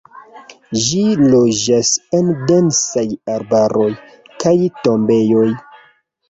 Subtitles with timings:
[0.85, 1.01] Ĝi
[1.33, 3.05] loĝas en densaj
[3.35, 3.87] arbaroj,
[4.45, 4.55] kaj
[4.87, 5.47] tombejoj.